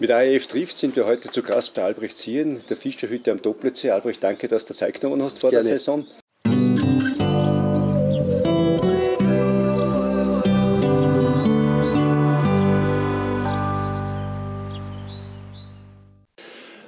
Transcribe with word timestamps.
Mit 0.00 0.12
AEF 0.12 0.46
trifft 0.46 0.78
sind 0.78 0.94
wir 0.94 1.06
heute 1.06 1.28
zu 1.28 1.42
Gast 1.42 1.74
bei 1.74 1.82
Albrecht 1.82 2.16
Zieren, 2.16 2.60
der 2.70 2.76
Fischerhütte 2.76 3.32
am 3.32 3.42
Doppelsee. 3.42 3.90
Albrecht, 3.90 4.22
danke, 4.22 4.46
dass 4.46 4.64
du 4.64 4.72
Zeit 4.72 5.00
genommen 5.00 5.20
hast 5.24 5.40
vor 5.40 5.50
Gerne. 5.50 5.68
der 5.68 5.80
Saison. 5.80 6.06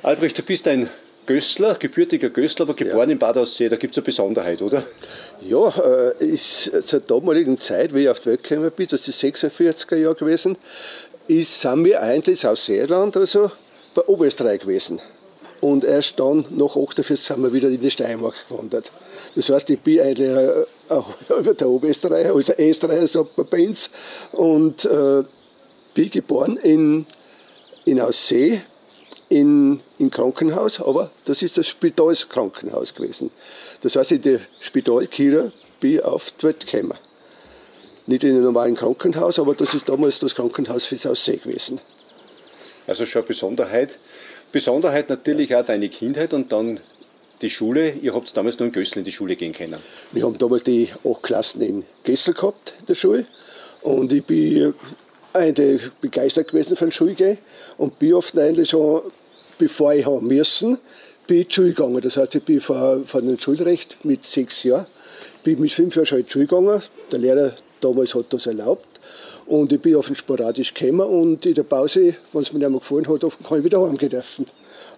Albrecht, 0.05 0.39
du 0.39 0.43
bist 0.43 0.69
ein 0.69 0.89
Gößler, 1.27 1.77
gebürtiger 1.77 2.29
Gößler, 2.29 2.65
aber 2.65 2.75
geboren 2.75 3.09
ja. 3.09 3.13
in 3.13 3.19
Bad 3.19 3.37
Aussee. 3.39 3.69
Da 3.69 3.77
gibt 3.77 3.95
es 3.95 3.99
eine 3.99 4.05
Besonderheit, 4.05 4.63
oder? 4.63 4.83
Ja, 5.41 5.69
äh, 5.69 6.25
ist 6.25 6.71
zur 6.83 7.01
damaligen 7.01 7.57
Zeit, 7.57 7.95
wie 7.95 8.03
ich 8.03 8.09
auf 8.09 8.21
die 8.21 8.31
Welt 8.31 8.43
gekommen 8.43 8.71
bin, 8.71 8.89
das 8.89 9.07
ist 9.07 9.23
46er 9.23 9.97
Jahr 9.97 10.15
gewesen, 10.15 10.57
ist, 11.31 11.61
sind 11.61 11.85
wir 11.85 12.03
eigentlich 12.03 12.47
aus 12.47 12.67
Seeland, 12.67 13.17
also 13.17 13.51
bei 13.95 14.03
Oberösterreich 14.03 14.61
gewesen. 14.61 15.01
Und 15.61 15.85
erst 15.85 16.19
dann, 16.19 16.47
nach 16.51 16.77
48, 16.77 17.21
sind 17.21 17.43
wir 17.43 17.53
wieder 17.53 17.69
in 17.69 17.81
die 17.81 17.91
Steiermark 17.91 18.35
gewandert. 18.49 18.91
Das 19.35 19.49
heißt, 19.51 19.71
ich 19.71 19.81
bin 19.81 20.01
eigentlich 20.01 20.31
über 21.39 21.55
der 21.55 21.69
Oberösterreicher, 21.69 22.35
also 22.35 22.53
Österreicher, 22.59 23.07
sagt 23.07 23.37
man 23.37 23.47
bei 23.47 23.67
uns. 23.67 23.91
Und 24.33 24.85
äh, 24.87 25.23
bin 25.95 26.11
geboren 26.11 26.57
in, 26.57 27.07
in 27.85 28.01
Aussee, 28.01 28.63
in, 29.29 29.81
im 29.99 30.11
Krankenhaus, 30.11 30.81
aber 30.81 31.11
das 31.27 31.43
ist 31.43 31.59
das 31.59 31.69
Spitalskrankenhaus 31.69 32.95
gewesen. 32.95 33.31
Das 33.83 33.97
heißt, 33.97 34.13
in 34.13 34.23
der 34.23 34.41
Spitalkira 34.61 35.53
bin 35.79 35.95
ich 35.95 36.03
auf 36.03 36.33
die 36.33 36.47
Welt 36.47 36.67
gekommen. 36.67 36.99
Nicht 38.11 38.25
in 38.25 38.31
einem 38.31 38.43
normalen 38.43 38.75
Krankenhaus, 38.75 39.39
aber 39.39 39.55
das 39.55 39.73
ist 39.73 39.89
damals 39.89 40.19
das 40.19 40.35
Krankenhaus 40.35 40.85
fürs 40.85 41.07
Aussee 41.07 41.37
gewesen. 41.37 41.81
Also 42.89 43.07
schon 43.07 43.25
Besonderheit. 43.25 43.99
Besonderheit 44.51 45.09
natürlich 45.09 45.55
auch 45.55 45.65
deine 45.65 45.89
Kindheit 45.89 46.35
und 46.35 46.51
dann 46.51 46.81
die 47.41 47.49
Schule. 47.49 47.93
Ihr 48.03 48.13
habt 48.13 48.37
damals 48.37 48.59
nur 48.59 48.67
in 48.67 48.73
Gössel 48.73 48.99
in 48.99 49.05
die 49.05 49.13
Schule 49.13 49.37
gehen 49.37 49.53
können. 49.53 49.77
Wir 50.11 50.25
haben 50.25 50.37
damals 50.37 50.65
die 50.65 50.89
acht 51.05 51.23
Klassen 51.23 51.63
in 51.63 51.85
Gessel 52.03 52.35
gehabt, 52.35 52.75
in 52.81 52.87
der 52.87 52.97
Schule. 52.97 53.27
Und 53.83 54.13
ich 54.13 54.25
bin 54.25 54.75
eigentlich 55.33 55.83
begeistert 56.01 56.49
gewesen 56.49 56.75
von 56.75 56.91
Schulgehen 56.91 57.39
und 57.79 58.01
bin 58.01 58.15
oft 58.15 58.37
eigentlich 58.37 58.71
schon, 58.71 59.03
bevor 59.57 59.95
ich 59.95 60.05
haben 60.05 60.27
müssen, 60.27 60.79
bin 61.29 61.43
ich 61.43 61.49
zur 61.51 61.63
Schule 61.63 61.75
gegangen. 61.75 62.01
Das 62.01 62.17
heißt, 62.17 62.35
ich 62.35 62.43
bin 62.43 62.61
von, 62.61 63.07
von 63.07 63.25
dem 63.25 63.39
Schulrecht 63.39 64.05
mit 64.05 64.25
sechs 64.25 64.65
Jahren, 64.65 64.87
bin 65.45 65.61
mit 65.61 65.73
fünf 65.73 65.95
Jahren 65.95 66.07
schon 66.07 66.19
in 66.19 66.25
die 66.25 66.33
Schule 66.33 66.47
gegangen. 66.47 66.83
Der 67.13 67.21
Lehrer 67.21 67.53
damals 67.81 68.15
hat 68.15 68.27
das 68.31 68.47
erlaubt. 68.47 69.01
Und 69.47 69.73
ich 69.73 69.81
bin 69.81 69.97
offen 69.97 70.15
sporadisch 70.15 70.73
gekommen 70.73 71.01
und 71.01 71.45
in 71.45 71.55
der 71.55 71.65
Pause, 71.65 72.15
wenn 72.33 72.43
es 72.43 72.53
mir 72.53 72.61
nicht 72.61 72.71
mehr 72.71 72.79
gefallen 72.79 73.09
hat, 73.09 73.21
kann 73.21 73.59
ich 73.59 73.65
wieder 73.65 73.83
heimgehen 73.83 74.11
dürfen. 74.11 74.47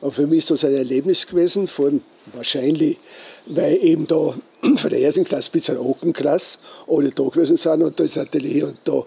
Aber 0.03 0.13
für 0.13 0.27
mich 0.27 0.41
ist 0.41 0.51
das 0.51 0.65
ein 0.65 0.75
Erlebnis 0.75 1.27
gewesen, 1.27 1.67
vor 1.67 1.87
allem 1.87 2.03
wahrscheinlich, 2.35 2.99
weil 3.47 3.83
eben 3.83 4.07
da 4.07 4.35
von 4.77 4.91
der 4.91 5.01
ersten 5.01 5.25
Klasse 5.25 5.51
bis 5.51 5.65
zur 5.65 5.81
achten 5.81 6.13
Klasse 6.13 6.59
alle 6.87 7.11
da 7.11 7.23
gewesen 7.25 7.57
sind 7.57 7.83
und 7.83 7.99
da 7.99 8.05
ist 8.05 8.19
Atelier 8.19 8.67
und 8.67 8.79
da 8.85 9.05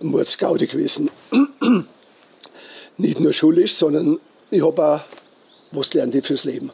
Mordsgaude 0.00 0.66
gewesen. 0.66 1.10
Nicht 2.96 3.20
nur 3.20 3.32
schulisch, 3.32 3.74
sondern 3.74 4.18
ich 4.50 4.64
habe 4.64 4.84
auch 4.84 5.00
was 5.70 5.90
gelernt 5.90 6.26
fürs 6.26 6.44
Leben. 6.44 6.72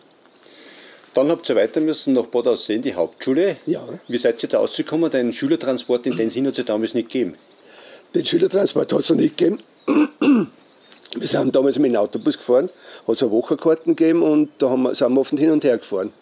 Dann 1.18 1.30
habt 1.30 1.48
ihr 1.48 1.56
weiter 1.56 1.80
müssen 1.80 2.14
nach 2.14 2.26
Bad 2.26 2.46
Aussehen, 2.46 2.80
die 2.80 2.94
Hauptschule. 2.94 3.56
Ja. 3.66 3.82
Wie 4.06 4.18
seid 4.18 4.40
ihr 4.40 4.48
da 4.48 4.58
rausgekommen? 4.58 5.10
Den 5.10 5.32
Schülertransport 5.32 6.06
in 6.06 6.16
den 6.16 6.30
Sinn 6.30 6.46
hat 6.46 6.52
es 6.52 6.58
ja 6.58 6.64
damals 6.64 6.94
nicht 6.94 7.10
gegeben. 7.10 7.36
Den 8.14 8.24
Schülertransport 8.24 8.92
hat 8.92 9.00
es 9.00 9.10
noch 9.10 9.16
nicht 9.16 9.36
gegeben. 9.36 9.58
Wir 11.16 11.26
sind 11.26 11.56
damals 11.56 11.76
mit 11.80 11.90
dem 11.90 11.96
Autobus 11.96 12.38
gefahren, 12.38 12.70
hat 13.08 13.16
es 13.16 13.22
eine 13.22 13.32
Wochenkarten 13.32 13.96
gegeben 13.96 14.22
und 14.22 14.50
da 14.58 14.70
haben 14.70 14.84
wir, 14.84 14.94
sind 14.94 15.12
wir 15.12 15.20
oft 15.20 15.30
hin 15.30 15.50
und 15.50 15.64
her 15.64 15.78
gefahren. 15.78 16.12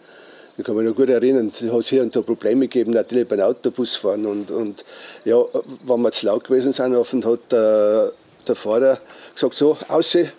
Ich 0.57 0.65
kann 0.65 0.77
mich 0.77 0.87
noch 0.87 0.95
gut 0.95 1.11
erinnern, 1.11 1.53
es 1.53 1.71
hat 1.71 1.85
hier 1.85 2.03
und 2.03 2.17
da 2.17 2.23
Probleme 2.23 2.67
gegeben, 2.67 2.93
natürlich 2.93 3.29
beim 3.29 3.41
Autobusfahren. 3.41 4.25
Und, 4.25 4.51
und 4.51 4.83
ja, 5.27 5.45
wenn 5.85 6.01
wir 6.01 6.13
zu 6.13 6.25
laut 6.25 6.45
gewesen 6.45 6.73
sind, 6.73 6.95
oft 6.95 7.13
hat 7.13 7.53
der, 7.53 8.13
der 8.49 8.57
Fahrer 8.57 8.99
gesagt, 9.35 9.57
so, 9.57 9.77
aussehen, 9.89 10.33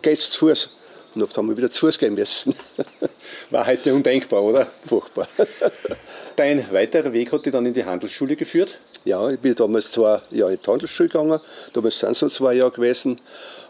geht's 0.00 0.30
zu 0.30 0.38
Fuß. 0.38 0.70
Und 1.14 1.22
oft 1.22 1.36
haben 1.36 1.48
wir 1.48 1.56
wieder 1.56 1.68
zu 1.68 1.80
Fuß 1.80 1.98
gehen 1.98 2.14
müssen. 2.14 2.54
War 3.50 3.66
heute 3.66 3.94
undenkbar, 3.94 4.42
oder? 4.42 4.66
Furchtbar. 4.86 5.26
Dein 6.36 6.72
weiterer 6.72 7.12
Weg 7.12 7.32
hat 7.32 7.44
dich 7.44 7.52
dann 7.52 7.66
in 7.66 7.74
die 7.74 7.84
Handelsschule 7.84 8.36
geführt? 8.36 8.78
Ja, 9.04 9.28
ich 9.28 9.40
bin 9.40 9.54
damals 9.54 9.90
zwei 9.90 10.20
Jahre 10.30 10.52
in 10.52 10.58
die 10.64 10.70
Handelsschule 10.70 11.08
gegangen, 11.08 11.40
damals 11.72 11.98
sind 11.98 12.12
es 12.12 12.18
so 12.20 12.28
zwei 12.28 12.54
Jahre 12.54 12.70
gewesen. 12.70 13.20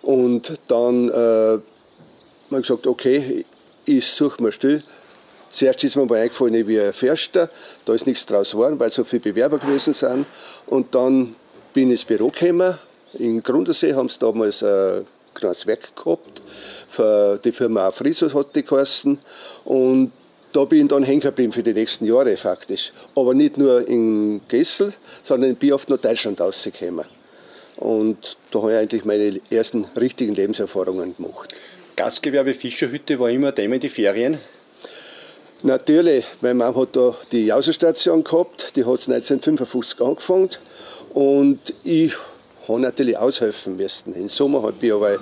Und 0.03 0.53
dann 0.69 1.09
äh, 1.09 1.13
habe 1.13 1.63
ich 2.51 2.63
gesagt, 2.63 2.87
okay, 2.87 3.45
ich 3.87 4.07
suche 4.07 4.43
mir 4.43 4.53
still 4.53 4.83
Zuerst 5.51 5.83
ist 5.83 5.97
mir 5.97 6.07
mal 6.07 6.19
eingefallen, 6.19 6.55
ich 6.55 6.65
bin 6.65 6.81
ein 6.81 6.93
Förster, 6.93 7.51
da 7.85 7.93
ist 7.93 8.07
nichts 8.07 8.25
draus 8.25 8.53
geworden, 8.53 8.79
weil 8.79 8.91
so 8.91 9.03
viele 9.03 9.21
Bewerber 9.21 9.59
gewesen 9.59 9.95
sind. 9.95 10.27
Und 10.67 10.95
dann 10.95 11.35
bin 11.75 11.89
ich 11.89 12.03
ins 12.03 12.05
Büro 12.05 12.29
gekommen. 12.29 12.79
In 13.15 13.43
Grundersee 13.43 13.95
haben 13.95 14.09
sie 14.09 14.21
damals 14.21 14.63
ein 14.63 15.07
kleines 15.35 15.67
Werk 15.67 15.97
gehabt. 15.97 16.41
Für 16.91 17.39
die 17.39 17.53
Firma 17.53 17.87
Afriso 17.87 18.35
hat 18.35 18.55
die 18.55 18.65
geheißen. 18.65 19.19
Und 19.65 20.13
da 20.53 20.65
bin 20.65 20.83
ich 20.83 20.89
dann 20.89 21.05
hängen 21.05 21.21
geblieben 21.21 21.53
für 21.53 21.63
die 21.63 21.73
nächsten 21.73 22.05
Jahre 22.05 22.37
faktisch. 22.37 22.93
Aber 23.15 23.33
nicht 23.33 23.57
nur 23.57 23.87
in 23.87 24.41
Gessel, 24.49 24.93
sondern 25.23 25.53
ich 25.53 25.59
bin 25.59 25.73
oft 25.73 25.89
nach 25.89 25.99
Deutschland 25.99 26.41
rausgekommen. 26.41 27.07
Und 27.77 28.37
da 28.51 28.61
habe 28.61 28.73
ich 28.73 28.79
eigentlich 28.79 29.05
meine 29.05 29.41
ersten 29.51 29.87
richtigen 29.97 30.35
Lebenserfahrungen 30.35 31.17
gemacht. 31.17 31.55
Gastgewerbe 31.97 32.55
Fischerhütte 32.55 33.19
war 33.19 33.31
immer 33.31 33.55
Thema 33.55 33.77
in 33.77 33.81
die 33.81 33.89
Ferien? 33.89 34.39
Natürlich, 35.63 36.25
meine 36.41 36.55
Mama 36.55 36.81
hat 36.81 36.97
da 36.97 37.15
die 37.31 37.47
Jausenstation 37.47 38.25
gehabt, 38.25 38.75
die 38.77 38.85
hat 38.85 39.01
1955 39.09 40.01
angefangen 40.01 40.51
und 41.13 41.75
ich 41.85 42.15
habe 42.67 42.81
natürlich 42.81 43.19
aushelfen 43.19 43.77
müssen. 43.77 44.15
Im 44.15 44.31
Sommer 44.31 44.63
habe 44.63 44.75
ich 44.81 44.93
aber 44.93 45.19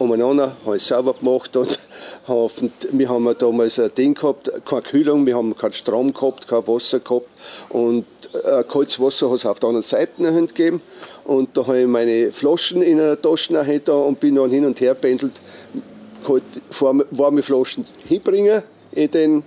umeinander, 0.00 0.56
habe 0.64 0.76
ich 0.76 0.82
sauber 0.82 1.14
gemacht 1.14 1.56
und 1.56 1.78
wir 2.92 3.08
haben 3.08 3.34
damals 3.38 3.78
ein 3.78 3.94
Ding 3.94 4.14
gehabt, 4.14 4.50
keine 4.64 4.82
Kühlung, 4.82 5.26
wir 5.26 5.36
haben 5.36 5.56
keinen 5.56 5.72
Strom 5.72 6.12
gehabt, 6.12 6.48
kein 6.48 6.66
Wasser 6.66 7.00
gehabt 7.00 7.28
und 7.68 8.04
äh, 8.32 8.64
kaltes 8.64 8.98
Wasser 9.00 9.30
hat 9.30 9.36
es 9.36 9.46
auf 9.46 9.60
der 9.60 9.68
anderen 9.68 9.86
Seite 9.86 10.46
gegeben 10.46 10.80
und 11.24 11.56
da 11.56 11.66
habe 11.66 11.80
ich 11.80 11.86
meine 11.86 12.32
Flaschen 12.32 12.82
in 12.82 13.00
einer 13.00 13.20
Tasche 13.20 13.52
da 13.84 13.92
und 13.92 14.20
bin 14.20 14.34
dann 14.34 14.50
hin 14.50 14.64
und 14.64 14.80
her 14.80 14.94
pendelt, 14.94 15.32
warme 17.10 17.42
Flaschen 17.42 17.84
hinbringen 18.06 18.62
in 18.92 19.10
den 19.10 19.42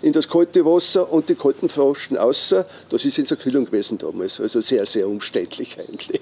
in 0.00 0.12
das 0.12 0.28
kalte 0.28 0.64
Wasser 0.64 1.10
und 1.12 1.28
die 1.28 1.34
kalten 1.34 1.68
Flaschen 1.68 2.16
außer. 2.16 2.64
Das 2.88 3.04
ist 3.04 3.18
in 3.18 3.24
der 3.24 3.36
Kühlung 3.36 3.64
gewesen 3.64 3.98
damals. 3.98 4.40
Also 4.40 4.60
sehr, 4.60 4.86
sehr 4.86 5.08
umständlich 5.08 5.76
eigentlich. 5.88 6.20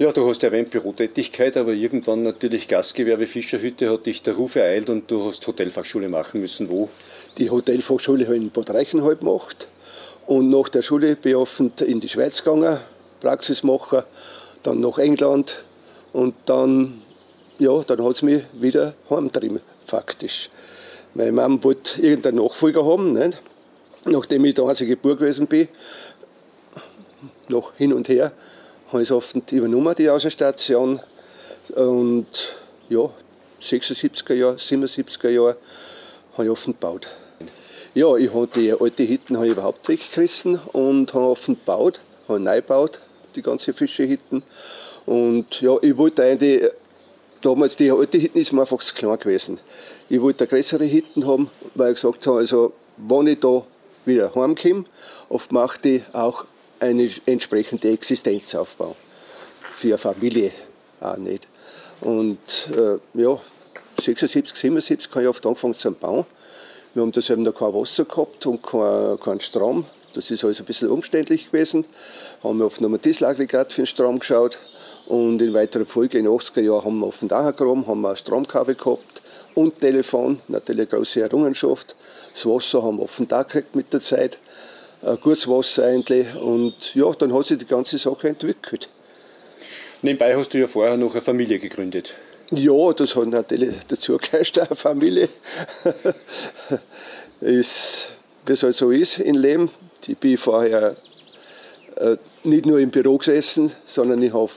Ja, 0.00 0.12
du 0.12 0.28
hast 0.28 0.44
erwähnt 0.44 0.70
Bürotätigkeit, 0.70 1.56
aber 1.56 1.72
irgendwann 1.72 2.22
natürlich 2.22 2.68
Gastgewerbe 2.68 3.26
Fischerhütte 3.26 3.90
hat 3.90 4.06
dich 4.06 4.22
der 4.22 4.34
Ruf 4.34 4.54
ereilt 4.54 4.88
und 4.90 5.10
du 5.10 5.24
hast 5.24 5.44
Hotelfachschule 5.44 6.08
machen 6.08 6.40
müssen. 6.40 6.70
Wo? 6.70 6.88
Die 7.36 7.50
Hotelfachschule 7.50 8.24
habe 8.26 8.36
ich 8.36 8.42
in 8.42 8.50
Bad 8.50 8.70
Reichenhall 8.70 9.16
gemacht 9.16 9.66
und 10.28 10.50
nach 10.50 10.68
der 10.68 10.82
Schule 10.82 11.18
ich 11.20 11.80
in 11.80 11.98
die 11.98 12.08
Schweiz 12.08 12.44
gegangen, 12.44 12.78
Praxis 13.20 13.64
machen, 13.64 14.04
dann 14.62 14.78
nach 14.78 14.98
England 14.98 15.64
und 16.12 16.36
dann, 16.46 17.02
ja, 17.58 17.82
dann 17.82 18.04
hat 18.04 18.14
es 18.14 18.22
mich 18.22 18.44
wieder 18.52 18.94
heimgetrieben, 19.10 19.58
faktisch. 19.84 20.48
Meine 21.14 21.32
Mama 21.32 21.58
wollte 21.64 22.00
irgendeinen 22.00 22.36
Nachfolger 22.36 22.84
haben, 22.84 23.14
nicht? 23.14 23.42
nachdem 24.04 24.44
ich 24.44 24.54
der 24.54 24.64
einzige 24.64 24.96
Bub 24.96 25.18
gewesen 25.18 25.48
bin. 25.48 25.66
Noch 27.48 27.74
hin 27.74 27.92
und 27.92 28.08
her 28.08 28.30
habe 28.88 29.02
ich 29.02 29.08
es 29.08 29.12
oft 29.12 29.52
übernommen, 29.52 29.94
die 29.96 30.08
Außenstation. 30.08 31.00
Und 31.74 32.56
ja, 32.88 33.10
76er 33.60 34.34
Jahre, 34.34 34.56
77er 34.56 35.28
Jahre 35.28 35.56
habe 36.32 36.44
ich 36.44 36.50
offen 36.50 36.72
gebaut. 36.72 37.08
Ja, 37.94 38.16
ich 38.16 38.32
habe 38.32 38.46
die 38.46 38.72
alte 38.72 39.02
Hitten 39.02 39.36
habe 39.36 39.46
ich 39.46 39.52
überhaupt 39.52 39.88
weggerissen 39.88 40.58
und 40.72 41.12
habe 41.12 41.26
offen 41.26 41.54
gebaut, 41.54 42.00
habe 42.28 42.40
neu 42.40 42.56
gebaut, 42.56 43.00
die 43.34 43.42
ganze 43.42 43.72
Fischehitten. 43.72 44.42
Und 45.04 45.60
ja, 45.60 45.76
ich 45.82 45.96
wollte 45.96 46.22
eigentlich, 46.22 46.64
damals 47.40 47.76
die 47.76 47.90
alte 47.90 48.18
Hitten 48.18 48.38
ist 48.38 48.52
mir 48.52 48.60
einfach 48.62 48.78
zu 48.78 48.94
klein 48.94 49.18
gewesen. 49.18 49.58
Ich 50.08 50.20
wollte 50.20 50.46
größere 50.46 50.84
Hitten 50.84 51.26
haben, 51.26 51.50
weil 51.74 51.90
ich 51.90 51.96
gesagt 51.96 52.26
habe, 52.26 52.38
also, 52.38 52.72
wenn 52.96 53.26
ich 53.26 53.40
da 53.40 53.64
wieder 54.04 54.34
heimkomme, 54.34 54.84
oft 55.28 55.52
macht 55.52 55.84
ich 55.86 56.02
auch 56.12 56.44
eine 56.80 57.10
entsprechende 57.26 57.90
Existenzaufbau. 57.90 58.96
Für 59.76 59.88
eine 59.88 59.98
Familie 59.98 60.52
auch 61.00 61.16
nicht. 61.16 61.46
Und 62.00 62.68
äh, 62.76 62.98
ja, 63.20 63.40
76, 64.00 64.56
77 64.56 65.10
habe 65.10 65.22
ich 65.22 65.28
oft 65.28 65.46
angefangen 65.46 65.74
zu 65.74 65.90
bauen. 65.92 66.24
Wir 66.94 67.02
haben 67.02 67.12
eben 67.14 67.42
noch 67.42 67.54
kein 67.54 67.74
Wasser 67.74 68.04
gehabt 68.04 68.46
und 68.46 68.62
keinen 68.62 69.20
kein 69.20 69.40
Strom. 69.40 69.86
Das 70.14 70.30
ist 70.30 70.42
alles 70.42 70.58
ein 70.58 70.66
bisschen 70.66 70.90
umständlich 70.90 71.50
gewesen. 71.50 71.84
Haben 72.42 72.58
wir 72.58 72.66
oft 72.66 72.80
noch 72.80 72.88
ein 72.88 73.00
Dieselaggregat 73.00 73.72
für 73.72 73.82
den 73.82 73.86
Strom 73.86 74.18
geschaut. 74.18 74.58
Und 75.06 75.40
in 75.40 75.54
weiterer 75.54 75.86
Folge, 75.86 76.18
in 76.18 76.24
den 76.24 76.32
80er 76.32 76.60
Jahren, 76.60 76.84
haben 76.84 76.98
wir 76.98 77.06
auf 77.06 77.18
dem 77.18 77.28
Dachgraben 77.28 77.86
haben 77.86 78.00
wir 78.02 78.10
ein 78.10 78.16
Stromkabel 78.16 78.74
gehabt 78.74 79.22
und 79.54 79.78
Telefon, 79.78 80.40
natürlich 80.48 80.92
eine 80.92 80.98
große 80.98 81.22
Errungenschaft. 81.22 81.96
Das 82.34 82.44
Wasser 82.46 82.82
haben 82.82 82.98
wir 82.98 83.04
auf 83.04 83.16
dem 83.16 83.26
Dach 83.26 83.46
gekriegt 83.46 83.74
mit 83.74 83.92
der 83.92 84.00
Zeit, 84.00 84.38
gutes 85.20 85.48
Wasser 85.48 85.84
eigentlich. 85.84 86.34
Und 86.36 86.94
ja, 86.94 87.10
dann 87.12 87.32
hat 87.32 87.46
sich 87.46 87.58
die 87.58 87.66
ganze 87.66 87.98
Sache 87.98 88.28
entwickelt. 88.28 88.88
Nebenbei 90.02 90.36
hast 90.36 90.54
du 90.54 90.58
ja 90.58 90.66
vorher 90.66 90.96
noch 90.96 91.12
eine 91.12 91.22
Familie 91.22 91.58
gegründet. 91.58 92.14
Ja, 92.50 92.92
das 92.92 93.14
hat 93.14 93.26
natürlich 93.26 93.74
dazu 93.88 94.16
gehört, 94.16 94.58
eine 94.58 94.76
Familie. 94.76 95.28
ist, 97.40 98.08
wie 98.46 98.52
es 98.52 98.62
halt 98.62 98.74
so 98.74 98.90
ist 98.90 99.18
im 99.18 99.36
Leben. 99.36 99.70
Ich 100.06 100.16
bin 100.16 100.38
vorher 100.38 100.96
äh, 101.96 102.16
nicht 102.44 102.64
nur 102.64 102.78
im 102.78 102.90
Büro 102.90 103.18
gesessen, 103.18 103.72
sondern 103.84 104.22
ich 104.22 104.32
habe 104.32 104.48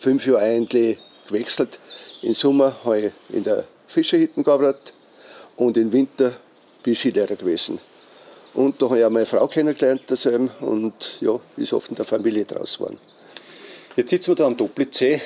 fünf 0.00 0.26
Jahre 0.26 0.40
eigentlich 0.40 0.98
gewechselt. 1.28 1.78
Im 2.22 2.34
Sommer 2.34 2.74
habe 2.84 3.00
ich 3.00 3.12
in 3.36 3.44
der 3.44 3.64
Fischerhütte 3.86 4.42
gearbeitet 4.42 4.94
und 5.56 5.76
im 5.76 5.92
Winter 5.92 6.32
bin 6.82 6.94
ich 6.94 6.98
Skilehrer 6.98 7.36
gewesen. 7.36 7.78
Und 8.54 8.80
da 8.80 8.86
habe 8.86 9.00
ich 9.00 9.04
auch 9.04 9.10
meine 9.10 9.26
Frau 9.26 9.46
kennengelernt 9.48 10.02
dasselbe 10.06 10.50
und 10.60 11.18
ja, 11.20 11.38
ist 11.56 11.72
oft 11.72 11.90
in 11.90 11.96
der 11.96 12.04
Familie 12.04 12.44
draus 12.44 12.78
geworden. 12.78 12.98
Jetzt 13.96 14.10
sitzen 14.10 14.30
wir 14.30 14.36
da 14.36 14.46
am 14.46 14.56
Doppelzee, 14.56 15.20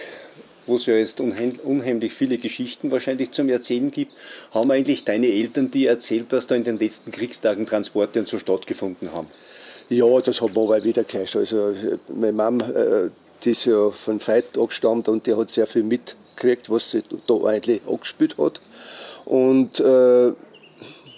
wo 0.67 0.77
es 0.77 0.87
ja 0.87 0.95
jetzt 0.95 1.21
unheimlich 1.21 2.13
viele 2.13 2.39
Geschichten 2.39 2.91
wahrscheinlich 2.91 3.31
zum 3.31 3.49
Erzählen 3.49 3.91
gibt. 3.91 4.13
Haben 4.53 4.71
eigentlich 4.71 5.05
deine 5.05 5.27
Eltern 5.29 5.71
dir 5.71 5.91
erzählt, 5.91 6.33
dass 6.33 6.47
da 6.47 6.55
in 6.55 6.65
den 6.65 6.79
letzten 6.79 7.11
Kriegstagen 7.11 7.67
Transporte 7.67 8.19
und 8.19 8.29
so 8.29 8.39
stattgefunden 8.39 9.13
haben? 9.13 9.29
Ja, 9.91 10.21
das 10.21 10.41
hat 10.41 10.55
man 10.55 10.65
aber 10.65 10.85
wieder 10.85 11.05
gehört. 11.05 11.35
Also 11.35 11.75
meine 12.15 12.33
Mama, 12.33 12.69
äh, 12.69 13.11
die 13.43 13.51
ist 13.51 13.65
ja 13.65 13.91
von 13.91 14.21
Veit 14.27 14.59
angestammt 14.59 15.09
und 15.09 15.27
die 15.27 15.35
hat 15.35 15.51
sehr 15.51 15.67
viel 15.67 15.83
mitgekriegt, 15.83 16.69
was 16.69 16.91
sie 16.91 17.03
da 17.27 17.35
eigentlich 17.45 17.81
angespielt 17.87 18.37
hat. 18.37 18.61
Und 19.25 19.81
äh, 19.81 20.33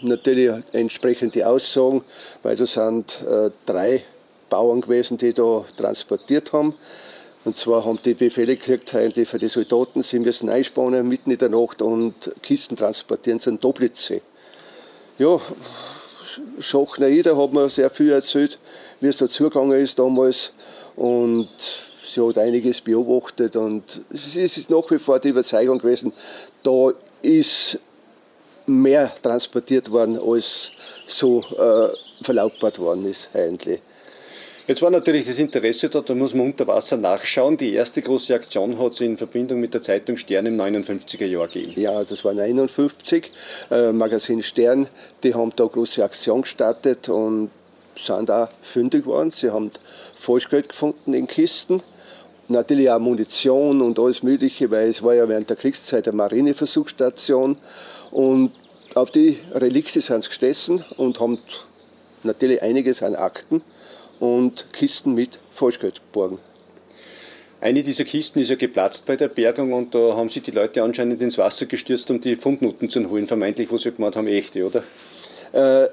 natürlich 0.03 0.51
entsprechende 0.73 1.47
Aussagen, 1.47 2.05
weil 2.43 2.57
da 2.57 2.67
sind 2.67 3.23
äh, 3.23 3.51
drei 3.67 4.03
Bauern 4.49 4.81
gewesen, 4.81 5.19
die 5.19 5.33
da 5.33 5.65
transportiert 5.77 6.53
haben. 6.53 6.75
Und 7.45 7.57
zwar 7.57 7.85
haben 7.85 7.99
die 8.05 8.15
Befehle 8.15 8.57
gekriegt, 8.57 8.95
eigentlich 8.95 9.29
für 9.29 9.39
die 9.39 9.49
Soldaten, 9.49 10.03
sie 10.03 10.19
müssen 10.19 10.51
einspannen 10.51 11.09
mitten 11.09 11.31
in 11.31 11.39
der 11.39 11.49
Nacht 11.49 11.81
und 11.81 12.15
Kisten 12.43 12.77
transportieren 12.77 13.41
zum 13.41 13.59
Doblitzsee. 13.59 14.21
Ja, 15.19 15.41
Schachner 16.59 17.09
hat 17.09 17.53
mir 17.53 17.69
sehr 17.71 17.91
viel 17.91 18.13
erzählt, 18.13 18.59
wie 19.01 19.09
es 19.09 19.17
da 19.17 19.29
zugegangen 19.29 19.81
ist 19.81 19.99
damals. 19.99 20.51
Und 20.97 21.49
sie 22.05 22.21
hat 22.21 22.39
einiges 22.39 22.81
beobachtet 22.81 23.57
und 23.57 23.85
es 24.13 24.37
ist 24.37 24.71
nach 24.71 24.91
wie 24.91 24.99
vor 24.99 25.19
die 25.19 25.29
Überzeugung 25.29 25.79
gewesen, 25.79 26.13
da 26.63 26.93
ist 27.23 27.79
mehr 28.71 29.13
transportiert 29.23 29.91
worden, 29.91 30.19
als 30.19 30.71
so 31.07 31.41
äh, 31.41 32.25
verlautbart 32.25 32.79
worden 32.79 33.11
ist 33.11 33.29
eigentlich. 33.35 33.81
Jetzt 34.67 34.83
war 34.83 34.91
natürlich 34.91 35.27
das 35.27 35.39
Interesse 35.39 35.89
da, 35.89 36.01
da 36.01 36.15
muss 36.15 36.33
man 36.33 36.47
unter 36.47 36.65
Wasser 36.69 36.97
nachschauen. 36.97 37.57
Die 37.57 37.73
erste 37.73 38.03
große 38.03 38.33
Aktion 38.33 38.79
hat 38.79 38.93
es 38.93 39.01
in 39.01 39.17
Verbindung 39.17 39.59
mit 39.59 39.75
der 39.75 39.83
Zeitung 39.83 40.17
Stern 40.17 40.47
im 40.47 40.61
59er 40.61 41.27
Jahr 41.27 41.49
gegeben. 41.49 41.73
Ja, 41.75 42.05
das 42.05 42.25
war 42.25 42.35
59. 42.35 43.33
Äh, 43.71 43.91
Magazin 43.91 44.45
Stern, 44.45 44.87
die 45.25 45.35
haben 45.35 45.53
da 45.57 45.65
eine 45.65 45.73
große 45.73 46.05
Aktion 46.05 46.43
gestartet 46.43 47.09
und 47.09 47.51
sind 47.99 48.31
auch 48.31 48.49
fündig 48.63 49.03
geworden. 49.05 49.33
Sie 49.33 49.51
haben 49.51 49.73
Falschgeld 50.15 50.69
gefunden 50.69 51.15
in 51.15 51.27
Kisten. 51.27 51.83
Natürlich 52.51 52.91
auch 52.91 52.99
Munition 52.99 53.81
und 53.81 53.97
alles 54.01 54.25
Mögliche, 54.25 54.73
weil 54.73 54.89
es 54.89 55.05
war 55.05 55.15
ja 55.15 55.29
während 55.29 55.49
der 55.49 55.57
Kriegszeit 55.57 56.09
eine 56.09 56.17
Marineversuchsstation. 56.17 57.57
Und 58.11 58.51
auf 58.97 59.13
die 59.13 59.39
Relikte 59.55 60.01
sind 60.01 60.25
sie 60.25 60.31
gestessen 60.31 60.85
und 60.97 61.21
haben 61.21 61.39
natürlich 62.25 62.61
einiges 62.61 63.05
an 63.05 63.15
Akten 63.15 63.63
und 64.19 64.67
Kisten 64.73 65.15
mit 65.15 65.39
Falschgeld 65.53 66.01
geborgen. 66.01 66.39
Eine 67.61 67.85
dieser 67.85 68.03
Kisten 68.03 68.41
ist 68.41 68.49
ja 68.49 68.57
geplatzt 68.57 69.07
bei 69.07 69.15
der 69.15 69.29
Bergung 69.29 69.73
und 69.73 69.95
da 69.95 70.17
haben 70.17 70.29
sich 70.29 70.43
die 70.43 70.51
Leute 70.51 70.83
anscheinend 70.83 71.23
ins 71.23 71.39
Wasser 71.39 71.67
gestürzt, 71.67 72.11
um 72.11 72.21
die 72.21 72.35
Fundnoten 72.35 72.91
zu 72.91 73.09
holen, 73.09 73.29
vermeintlich, 73.29 73.71
wo 73.71 73.79
sie 73.79 73.93
gemeint 73.93 74.17
haben, 74.17 74.27
echte, 74.27 74.67
oder? 74.67 74.83
Äh, 75.53 75.85
äh, 75.85 75.89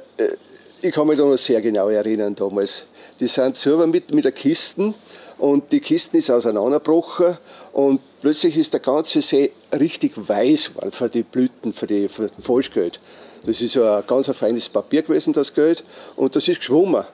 ich 0.81 0.93
kann 0.93 1.07
mich 1.07 1.17
da 1.17 1.25
noch 1.25 1.37
sehr 1.37 1.61
genau 1.61 1.89
erinnern 1.89 2.35
damals. 2.35 2.85
Die 3.19 3.27
sind 3.27 3.57
selber 3.57 3.87
mit, 3.87 4.13
mit 4.13 4.25
der 4.25 4.31
Kisten 4.31 4.93
und 5.37 5.71
die 5.71 5.79
Kisten 5.79 6.17
ist 6.17 6.29
auseinandergebrochen 6.29 7.37
und 7.73 8.01
plötzlich 8.21 8.57
ist 8.57 8.73
der 8.73 8.79
ganze 8.79 9.21
See 9.21 9.51
richtig 9.71 10.13
weiß 10.15 10.69
geworden 10.69 10.91
für 10.91 11.09
die 11.09 11.23
Blüten, 11.23 11.73
für, 11.73 11.87
die, 11.87 12.07
für 12.07 12.29
Falschgeld. 12.41 12.99
Das 13.45 13.61
ist 13.61 13.75
ja 13.75 13.97
ein 13.97 14.07
ganz 14.07 14.27
feines 14.35 14.69
Papier 14.69 15.03
gewesen, 15.03 15.33
das 15.33 15.53
Geld, 15.53 15.83
und 16.15 16.35
das 16.35 16.47
ist 16.47 16.59
geschwommen. 16.59 17.05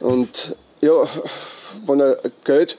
Und 0.00 0.56
ja, 0.80 1.04
wenn 1.86 2.00
er 2.00 2.18
Geld 2.44 2.76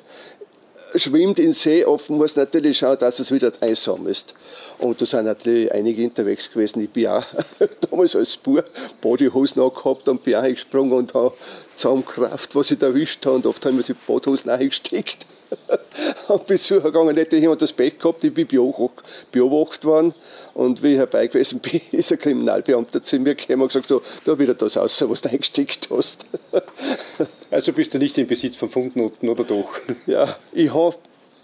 schwimmt 0.95 1.39
in 1.39 1.53
See, 1.53 1.85
oft 1.85 2.09
muss 2.09 2.35
natürlich 2.35 2.77
schauen, 2.77 2.97
dass 2.97 3.19
es 3.19 3.31
wieder 3.31 3.51
einsam 3.61 4.07
ist. 4.07 4.33
Und 4.79 5.01
da 5.01 5.05
sind 5.05 5.25
natürlich 5.25 5.71
einige 5.71 6.03
unterwegs 6.03 6.51
gewesen. 6.51 6.81
Ich 6.81 6.89
bin 6.89 7.07
auch 7.07 7.25
damals 7.89 8.15
als 8.15 8.37
Bub 8.37 8.65
Bodyhosen 9.01 9.61
angehabt 9.61 10.07
und 10.07 10.23
bin 10.23 10.35
auch 10.35 10.43
gesprungen 10.43 10.93
und 10.93 11.13
habe 11.13 11.33
zusammengekraft, 11.75 12.55
was 12.55 12.71
ich 12.71 12.81
erwischt 12.81 13.25
habe. 13.25 13.35
Und 13.35 13.45
oft 13.45 13.65
haben 13.65 13.77
wir 13.77 13.83
die 13.83 13.93
Bodyhosen 13.93 14.49
eingesteckt. 14.49 15.25
und 16.29 16.47
bin 16.47 16.57
zugegangen, 16.57 17.15
hätte 17.15 17.37
jemand 17.37 17.61
das 17.61 17.73
Bett 17.73 17.99
gehabt, 17.99 18.23
ich 18.23 18.33
bin 18.33 18.47
beobachtet 18.47 19.85
worden. 19.85 20.13
Und 20.53 20.81
wie 20.81 20.93
ich 20.93 20.97
herbei 20.97 21.27
gewesen 21.27 21.59
bin, 21.61 21.81
ist 21.91 22.11
ein 22.11 22.19
Kriminalbeamter 22.19 23.01
zu 23.01 23.19
mir 23.19 23.35
gekommen 23.35 23.63
und 23.63 23.67
gesagt, 23.69 23.87
so, 23.87 24.01
da 24.25 24.37
wieder 24.37 24.53
das 24.53 24.77
raus, 24.77 25.03
was 25.07 25.21
du 25.21 25.29
eingesteckt 25.29 25.89
hast. 25.89 26.25
also 27.51 27.73
bist 27.73 27.93
du 27.93 27.97
nicht 27.97 28.17
im 28.17 28.27
Besitz 28.27 28.55
von 28.55 28.69
Pfundnoten, 28.69 29.29
oder 29.29 29.43
doch? 29.43 29.69
Ja, 30.05 30.35
ich 30.51 30.73
habe 30.73 30.95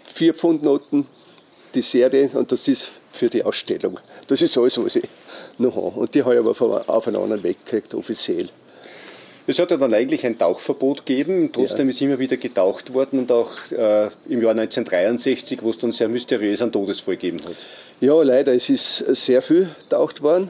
vier 0.04 0.34
Pfundnoten, 0.34 1.06
die 1.74 1.82
Serie, 1.82 2.30
und 2.34 2.52
das 2.52 2.68
ist 2.68 2.88
für 3.12 3.28
die 3.28 3.44
Ausstellung. 3.44 3.98
Das 4.26 4.42
ist 4.42 4.56
alles, 4.58 4.78
was 4.78 4.96
ich 4.96 5.08
noch 5.58 5.76
habe. 5.76 6.00
Und 6.00 6.14
die 6.14 6.22
habe 6.22 6.34
ich 6.34 6.40
aber 6.40 6.50
auf 6.86 7.06
einen 7.06 7.16
anderen 7.16 7.42
Weg 7.42 7.64
gekriegt, 7.64 7.94
offiziell. 7.94 8.48
Es 9.46 9.58
hat 9.58 9.70
ja 9.70 9.76
dann 9.76 9.92
eigentlich 9.92 10.24
ein 10.24 10.38
Tauchverbot 10.38 11.04
gegeben, 11.04 11.50
trotzdem 11.52 11.86
ja. 11.86 11.90
ist 11.90 12.00
immer 12.00 12.18
wieder 12.18 12.38
getaucht 12.38 12.94
worden 12.94 13.18
und 13.20 13.32
auch 13.32 13.50
äh, 13.70 14.08
im 14.26 14.40
Jahr 14.40 14.52
1963, 14.52 15.62
wo 15.62 15.68
es 15.68 15.78
dann 15.78 15.92
sehr 15.92 16.08
mysteriös 16.08 16.62
einen 16.62 16.72
Todesfall 16.72 17.16
gegeben 17.16 17.40
hat. 17.44 17.56
Ja, 18.00 18.22
leider, 18.22 18.54
es 18.54 18.70
ist 18.70 18.98
sehr 18.98 19.42
viel 19.42 19.68
getaucht 19.82 20.22
worden 20.22 20.48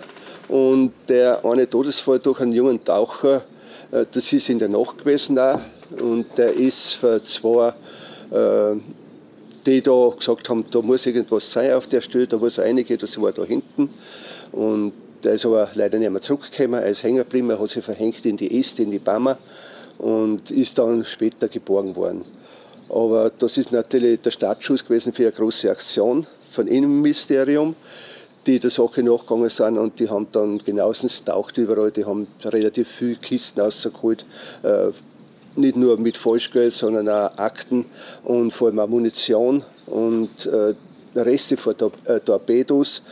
und 0.48 0.92
der 1.08 1.44
eine 1.44 1.68
Todesfall 1.68 2.20
durch 2.20 2.40
einen 2.40 2.52
jungen 2.52 2.84
Taucher, 2.84 3.42
äh, 3.90 4.04
das 4.12 4.32
ist 4.32 4.48
in 4.48 4.60
der 4.60 4.68
Nacht 4.68 4.98
gewesen 4.98 5.40
auch 5.40 5.58
und 6.00 6.26
der 6.38 6.52
ist 6.52 6.94
für 6.94 7.20
zwei, 7.24 7.70
äh, 8.30 8.76
die 9.66 9.82
da 9.82 10.12
gesagt 10.16 10.48
haben, 10.48 10.66
da 10.70 10.80
muss 10.82 11.04
irgendwas 11.04 11.50
sein 11.50 11.72
auf 11.72 11.88
der 11.88 12.00
Stelle, 12.00 12.28
da 12.28 12.36
muss 12.36 12.60
einige, 12.60 12.96
das 12.96 13.20
war 13.20 13.32
da 13.32 13.42
hinten 13.42 13.90
und 14.52 14.92
der 15.24 15.34
ist 15.34 15.46
aber 15.46 15.68
leider 15.74 15.98
nicht 15.98 16.10
mehr 16.10 16.20
zurückgekommen. 16.20 16.82
Er 16.82 16.90
ist 16.90 17.02
hat 17.02 17.70
sich 17.70 17.84
verhängt 17.84 18.24
in 18.26 18.36
die 18.36 18.58
Äste, 18.58 18.82
in 18.82 18.90
die 18.90 18.98
Bäume 18.98 19.38
und 19.98 20.50
ist 20.50 20.78
dann 20.78 21.04
später 21.04 21.48
geborgen 21.48 21.96
worden. 21.96 22.24
Aber 22.88 23.30
das 23.30 23.56
ist 23.56 23.72
natürlich 23.72 24.20
der 24.20 24.30
Startschuss 24.30 24.84
gewesen 24.84 25.12
für 25.12 25.22
eine 25.22 25.32
große 25.32 25.70
Aktion 25.70 26.26
von 26.50 26.68
Innenministerium, 26.68 27.74
die 28.46 28.58
der 28.58 28.70
Sache 28.70 29.02
nachgegangen 29.02 29.48
sind 29.48 29.78
und 29.78 29.98
die 29.98 30.08
haben 30.08 30.26
dann 30.32 30.58
genauestens 30.58 31.24
taucht 31.24 31.56
überall, 31.56 31.90
die 31.90 32.04
haben 32.04 32.26
relativ 32.44 32.88
viele 32.88 33.16
Kisten 33.16 33.60
rausgeholt, 33.60 34.26
äh, 34.62 34.90
nicht 35.56 35.76
nur 35.76 35.98
mit 35.98 36.16
Falschgeld, 36.16 36.74
sondern 36.74 37.08
auch 37.08 37.38
Akten 37.38 37.86
und 38.24 38.52
vor 38.52 38.68
allem 38.68 38.80
auch 38.80 38.88
Munition 38.88 39.64
und 39.86 40.46
äh, 40.46 40.74
Reste 41.16 41.56
von 41.56 41.74
äh, 42.04 42.20
Torpedos 42.20 43.02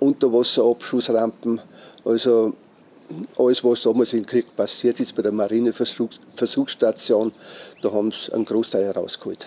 Unterwasserabschussrampen, 0.00 1.60
also 2.04 2.54
alles, 3.38 3.64
was 3.64 3.82
damals 3.82 4.12
im 4.12 4.26
Krieg 4.26 4.46
passiert 4.56 5.00
ist 5.00 5.14
bei 5.14 5.22
der 5.22 5.32
Marineversuchsstation, 5.32 7.32
da 7.82 7.92
haben 7.92 8.12
sie 8.12 8.32
einen 8.32 8.44
Großteil 8.44 8.84
herausgeholt. 8.84 9.46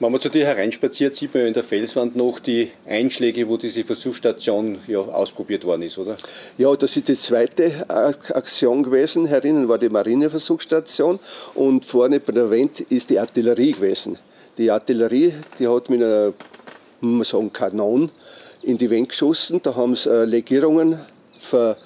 Wenn 0.00 0.12
man 0.12 0.20
zu 0.20 0.28
dir 0.28 0.46
hereinspaziert, 0.46 1.16
sieht 1.16 1.34
man 1.34 1.42
ja 1.42 1.48
in 1.48 1.54
der 1.54 1.64
Felswand 1.64 2.14
noch 2.14 2.38
die 2.38 2.70
Einschläge, 2.86 3.48
wo 3.48 3.56
diese 3.56 3.82
Versuchsstation 3.82 4.78
ja 4.86 5.00
ausprobiert 5.00 5.64
worden 5.64 5.82
ist, 5.82 5.98
oder? 5.98 6.16
Ja, 6.56 6.72
das 6.76 6.96
ist 6.96 7.08
die 7.08 7.14
zweite 7.14 7.84
Aktion 7.90 8.84
gewesen. 8.84 9.26
Herinnen 9.26 9.68
war 9.68 9.76
die 9.76 9.88
Marineversuchsstation 9.88 11.18
und 11.54 11.84
vorne 11.84 12.20
bei 12.20 12.32
der 12.32 12.48
Wand 12.48 12.80
ist 12.80 13.10
die 13.10 13.18
Artillerie 13.18 13.72
gewesen. 13.72 14.18
Die 14.56 14.70
Artillerie, 14.70 15.34
die 15.58 15.66
hat 15.66 15.90
mit 15.90 16.00
einer, 16.00 16.32
muss 17.00 17.32
man 17.32 17.40
sagen, 17.40 17.52
Kanon 17.52 18.12
in 18.68 18.76
die 18.76 18.90
Wände 18.90 19.08
geschossen. 19.08 19.60
Da 19.62 19.74
haben 19.74 19.96
sie 19.96 20.10
äh, 20.10 20.24
Legierungen 20.24 21.00
für 21.40 21.76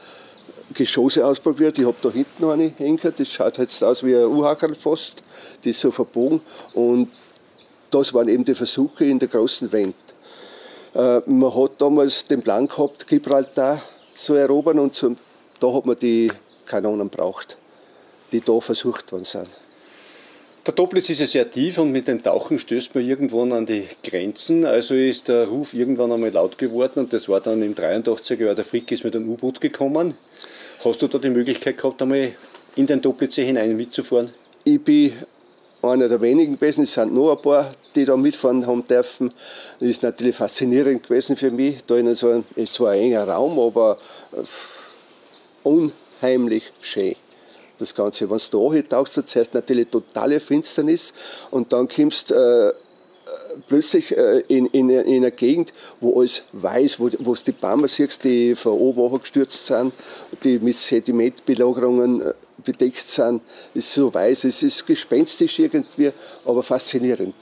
Geschosse 0.74 1.24
ausprobiert. 1.24 1.78
Ich 1.78 1.86
habe 1.86 1.96
da 2.02 2.10
hinten 2.10 2.42
noch 2.42 2.50
eine 2.50 2.72
hängen. 2.76 2.98
Das 3.16 3.28
schaut 3.28 3.58
jetzt 3.58 3.82
aus 3.84 4.02
wie 4.02 4.16
ein 4.16 4.24
U-Hakel 4.24 4.74
fast. 4.74 5.22
Die 5.62 5.70
ist 5.70 5.80
so 5.80 5.92
verbogen. 5.92 6.40
Und 6.74 7.08
das 7.90 8.12
waren 8.12 8.28
eben 8.28 8.44
die 8.44 8.56
Versuche 8.56 9.04
in 9.04 9.20
der 9.20 9.28
großen 9.28 9.70
Wende. 9.70 9.94
Äh, 10.94 11.20
man 11.26 11.54
hat 11.54 11.80
damals 11.80 12.26
den 12.26 12.42
Plan 12.42 12.66
gehabt, 12.66 13.06
Gibraltar 13.06 13.80
zu 14.16 14.34
erobern 14.34 14.80
und 14.80 14.94
zum, 14.94 15.16
da 15.60 15.72
hat 15.72 15.86
man 15.86 15.96
die 15.96 16.32
Kanonen 16.66 17.08
braucht, 17.08 17.58
die 18.32 18.40
da 18.40 18.58
versucht 18.60 19.12
worden 19.12 19.24
sind. 19.24 19.46
Der 20.64 20.76
Toplitz 20.76 21.10
ist 21.10 21.18
ja 21.18 21.26
sehr 21.26 21.50
tief 21.50 21.78
und 21.78 21.90
mit 21.90 22.06
dem 22.06 22.22
Tauchen 22.22 22.56
stößt 22.56 22.94
man 22.94 23.04
irgendwann 23.04 23.52
an 23.52 23.66
die 23.66 23.88
Grenzen. 24.04 24.64
Also 24.64 24.94
ist 24.94 25.26
der 25.26 25.48
Ruf 25.48 25.74
irgendwann 25.74 26.12
einmal 26.12 26.30
laut 26.30 26.56
geworden 26.56 27.00
und 27.00 27.12
das 27.12 27.28
war 27.28 27.40
dann 27.40 27.62
im 27.62 27.74
83er 27.74 28.44
Jahr. 28.44 28.54
Der 28.54 28.64
Frick 28.64 28.92
ist 28.92 29.02
mit 29.02 29.16
einem 29.16 29.28
U-Boot 29.28 29.60
gekommen. 29.60 30.14
Hast 30.84 31.02
du 31.02 31.08
da 31.08 31.18
die 31.18 31.30
Möglichkeit 31.30 31.78
gehabt, 31.78 32.00
einmal 32.00 32.30
in 32.76 32.86
den 32.86 33.02
Toplitz 33.02 33.34
hinein 33.34 33.76
mitzufahren? 33.76 34.30
Ich 34.62 34.80
bin 34.80 35.14
einer 35.82 36.08
der 36.08 36.20
wenigen 36.20 36.54
gewesen. 36.54 36.84
Es 36.84 36.92
sind 36.92 37.12
noch 37.12 37.34
ein 37.34 37.42
paar, 37.42 37.74
die 37.96 38.04
da 38.04 38.16
mitfahren 38.16 38.64
haben 38.64 38.86
dürfen. 38.86 39.32
Das 39.80 39.88
ist 39.88 40.04
natürlich 40.04 40.36
faszinierend 40.36 41.02
gewesen 41.02 41.34
für 41.34 41.50
mich. 41.50 41.78
Da 41.88 41.96
in 41.96 42.14
so 42.14 42.30
ein, 42.30 42.44
ist 42.54 42.74
zwar 42.74 42.92
ein 42.92 43.00
enger 43.00 43.26
Raum, 43.26 43.58
aber 43.58 43.98
äh, 44.32 44.44
unheimlich 45.64 46.70
schön 46.80 47.16
das 47.82 47.94
Ganze. 47.94 48.28
Wenn 48.30 48.38
du 48.38 48.82
da 48.82 48.96
tauchst, 48.96 49.16
du 49.16 49.24
zuerst 49.24 49.54
natürlich 49.54 49.88
totale 49.88 50.40
Finsternis 50.40 51.12
und 51.50 51.72
dann 51.72 51.88
kommst 51.88 52.30
äh, 52.30 52.72
äh, 53.32 53.60
plötzlich 53.68 54.16
äh, 54.16 54.40
in, 54.48 54.66
in, 54.66 54.90
in 54.90 55.16
einer 55.16 55.30
Gegend, 55.30 55.72
wo 56.00 56.18
alles 56.18 56.42
weiß, 56.52 56.98
wo, 56.98 57.10
wo 57.20 57.34
du 57.34 57.40
die 57.46 57.52
Bäume 57.52 57.88
siehst, 57.88 58.24
die 58.24 58.54
von 58.54 58.72
oben 58.72 59.20
gestürzt 59.20 59.66
sind, 59.66 59.92
die 60.42 60.58
mit 60.58 60.76
Sedimentbelagerungen 60.76 62.22
äh, 62.22 62.34
bedeckt 62.64 63.02
sind, 63.02 63.42
ist 63.74 63.92
so 63.92 64.12
weiß, 64.12 64.44
es 64.44 64.62
ist 64.62 64.86
gespenstisch 64.86 65.58
irgendwie, 65.58 66.12
aber 66.44 66.62
faszinierend. 66.62 67.34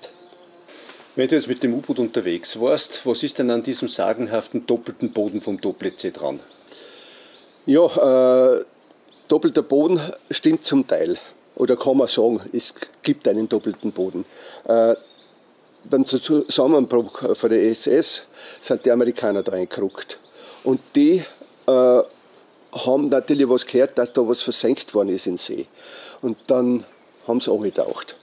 Wenn 1.17 1.29
du 1.29 1.35
jetzt 1.35 1.49
mit 1.49 1.63
dem 1.63 1.75
U-Boot 1.75 1.99
unterwegs 1.99 2.59
warst, 2.61 3.05
was 3.05 3.23
ist 3.23 3.39
denn 3.39 3.51
an 3.51 3.63
diesem 3.63 3.89
sagenhaften 3.89 4.67
doppelten 4.67 5.13
Boden 5.13 5.41
vom 5.41 5.61
Doppeltsee 5.61 6.13
dran? 6.13 6.41
Ja, 7.67 7.87
äh, 7.87 8.65
doppelter 9.31 9.63
Boden 9.63 10.01
stimmt 10.31 10.65
zum 10.65 10.87
Teil. 10.87 11.17
Oder 11.57 11.77
kann 11.77 11.97
man 11.97 12.09
sagen, 12.09 12.41
es 12.53 12.75
gibt 13.03 13.29
einen 13.29 13.49
doppelten 13.49 13.93
Boden. 13.93 14.25
Äh, 14.65 14.95
beim 15.85 16.05
Zusammenbruch 16.05 17.37
von 17.37 17.51
der 17.51 17.71
SS 17.71 18.23
sind 18.61 18.85
die 18.85 18.91
Amerikaner 18.91 19.43
da 19.43 19.53
eingerückt. 19.53 20.19
Und 20.65 20.81
die 20.95 21.23
äh, 21.67 22.03
haben 22.73 23.09
natürlich 23.09 23.49
was 23.49 23.67
gehört, 23.67 23.97
dass 23.99 24.13
da 24.13 24.27
was 24.27 24.43
versenkt 24.43 24.95
worden 24.95 25.11
ist 25.11 25.27
in 25.27 25.39
See. 25.39 25.67
Und 26.23 26.37
dann 26.47 26.85
haben 27.27 27.41
sie 27.41 27.51
angetaucht. 27.51 28.17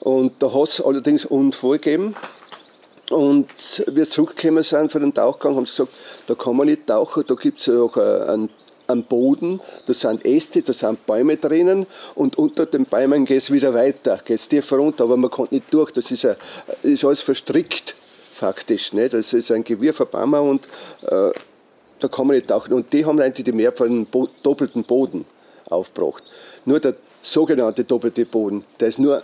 Und 0.00 0.42
da 0.42 0.52
hat 0.52 0.68
es 0.68 0.80
allerdings 0.80 1.24
Unfall 1.24 1.78
gegeben. 1.78 2.14
Und 3.10 3.48
wir 3.86 4.08
zurückgekommen 4.08 4.62
sind 4.62 4.92
von 4.92 5.00
dem 5.00 5.14
Tauchgang, 5.14 5.56
haben 5.56 5.66
sie 5.66 5.72
gesagt, 5.72 5.92
da 6.26 6.34
kann 6.34 6.56
man 6.56 6.66
nicht 6.66 6.86
tauchen, 6.86 7.24
da 7.26 7.34
gibt 7.34 7.58
es 7.58 7.66
ja 7.66 7.80
auch 7.80 7.96
einen 7.96 8.50
am 8.88 9.04
Boden, 9.04 9.60
da 9.86 9.94
sind 9.94 10.24
Äste, 10.24 10.62
da 10.62 10.72
sind 10.72 11.06
Bäume 11.06 11.36
drinnen 11.36 11.86
und 12.14 12.36
unter 12.36 12.66
den 12.66 12.84
Bäumen 12.84 13.24
geht 13.24 13.38
es 13.38 13.52
wieder 13.52 13.72
weiter, 13.74 14.18
geht 14.24 14.40
es 14.40 14.48
tiefer 14.48 14.76
runter, 14.76 15.04
aber 15.04 15.16
man 15.16 15.30
kommt 15.30 15.52
nicht 15.52 15.66
durch, 15.70 15.92
das 15.92 16.10
ist, 16.10 16.24
ein, 16.24 16.36
ist 16.82 17.04
alles 17.04 17.20
verstrickt 17.20 17.94
faktisch. 18.38 18.92
Ne? 18.92 19.08
Das 19.08 19.32
ist 19.32 19.50
ein 19.50 19.64
Gewirr 19.64 19.92
von 19.92 20.08
Bäumen 20.08 20.40
und 20.40 20.66
äh, 21.02 21.32
da 22.00 22.08
kann 22.08 22.26
man 22.26 22.36
nicht 22.36 22.48
tauchen. 22.48 22.72
Und 22.72 22.92
die 22.92 23.04
haben 23.04 23.20
eigentlich 23.20 23.44
die 23.44 23.52
Meer 23.52 23.72
von 23.72 24.06
Bo 24.06 24.28
doppelten 24.42 24.84
Boden 24.84 25.26
aufgebracht. 25.68 26.22
Nur 26.64 26.80
der 26.80 26.96
sogenannte 27.20 27.84
doppelte 27.84 28.24
Boden, 28.24 28.64
der 28.80 28.88
ist 28.88 28.98
nur 28.98 29.22